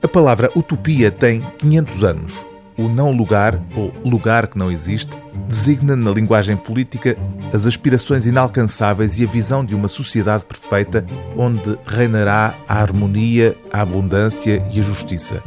[0.00, 2.46] A palavra utopia tem 500 anos.
[2.78, 5.10] O não lugar, ou lugar que não existe,
[5.48, 7.18] designa na linguagem política
[7.52, 11.04] as aspirações inalcançáveis e a visão de uma sociedade perfeita
[11.36, 15.42] onde reinará a harmonia, a abundância e a justiça.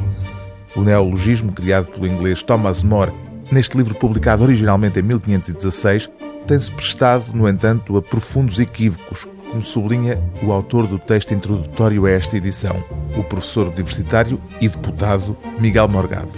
[0.76, 3.12] O neologismo criado pelo inglês Thomas More,
[3.50, 6.10] neste livro publicado originalmente em 1516,
[6.46, 12.10] tem-se prestado, no entanto, a profundos equívocos como sublinha o autor do texto introdutório a
[12.10, 12.82] esta edição,
[13.16, 16.32] o professor universitário e deputado Miguel Morgado.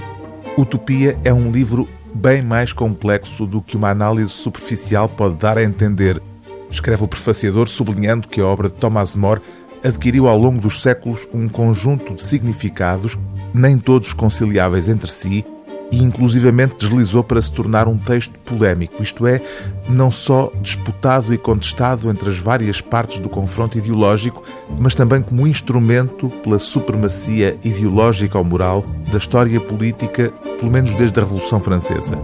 [0.57, 5.65] Utopia é um livro bem mais complexo do que uma análise superficial pode dar a
[5.65, 6.23] entender,
[6.71, 9.41] escreve o prefaciador sublinhando que a obra de Thomas More
[9.83, 13.19] adquiriu ao longo dos séculos um conjunto de significados,
[13.53, 15.45] nem todos conciliáveis entre si,
[15.91, 19.41] e inclusivamente deslizou para se tornar um texto polémico, isto é,
[19.89, 24.43] não só disputado e contestado entre as várias partes do confronto ideológico,
[24.79, 31.19] mas também como instrumento pela supremacia ideológica ou moral da história política, pelo menos desde
[31.21, 32.21] a Revolução Francesa.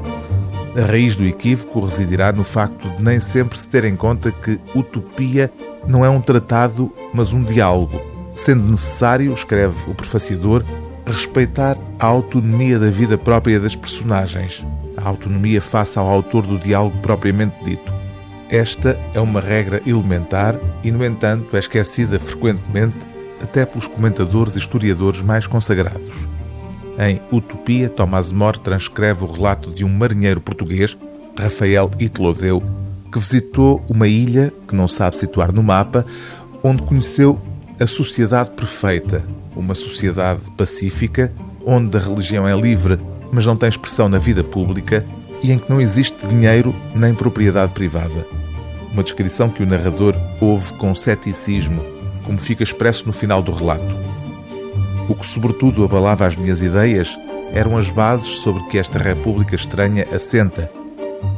[0.77, 4.61] A raiz do equívoco residirá no facto de nem sempre se ter em conta que
[4.75, 5.51] utopia
[5.87, 8.01] não é um tratado, mas um diálogo,
[8.37, 10.65] sendo necessário, escreve o prefaciador,
[11.11, 14.65] respeitar a autonomia da vida própria das personagens,
[14.97, 17.93] a autonomia face ao autor do diálogo propriamente dito.
[18.49, 22.97] Esta é uma regra elementar e, no entanto, é esquecida frequentemente
[23.41, 26.29] até pelos comentadores e historiadores mais consagrados.
[26.99, 30.97] Em Utopia, Tomás More transcreve o relato de um marinheiro português,
[31.39, 32.63] Rafael Itlodeu,
[33.11, 36.05] que visitou uma ilha que não sabe situar no mapa,
[36.63, 37.41] onde conheceu
[37.81, 39.25] a sociedade perfeita,
[39.57, 41.33] uma sociedade pacífica,
[41.65, 43.01] onde a religião é livre,
[43.33, 45.03] mas não tem expressão na vida pública
[45.43, 48.27] e em que não existe dinheiro nem propriedade privada.
[48.93, 51.83] Uma descrição que o narrador ouve com ceticismo,
[52.27, 53.97] como fica expresso no final do relato.
[55.09, 57.19] O que, sobretudo, abalava as minhas ideias
[57.51, 60.71] eram as bases sobre que esta República estranha assenta,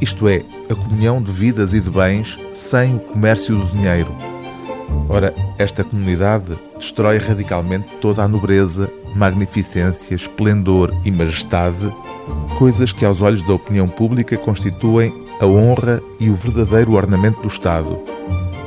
[0.00, 4.12] isto é, a comunhão de vidas e de bens sem o comércio do dinheiro
[5.08, 11.92] Ora, esta comunidade destrói radicalmente toda a nobreza, magnificência, esplendor e majestade,
[12.58, 17.48] coisas que aos olhos da opinião pública constituem a honra e o verdadeiro ornamento do
[17.48, 17.98] Estado.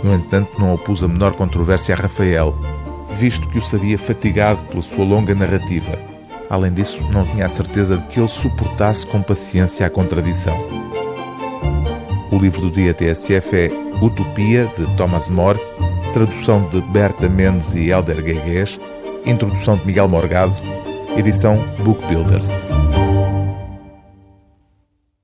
[0.04, 2.56] No entanto, não opus a menor controvérsia a Rafael,
[3.16, 5.98] visto que o sabia fatigado pela sua longa narrativa.
[6.50, 10.56] Além disso, não tinha a certeza de que ele suportasse com paciência a contradição.
[12.32, 13.72] O livro do dia TSF é
[14.02, 15.60] Utopia, de Thomas More,
[16.16, 18.80] tradução de Berta Mendes e Helder Guegues,
[19.26, 20.56] introdução de Miguel Morgado,
[21.18, 22.50] edição Book Builders.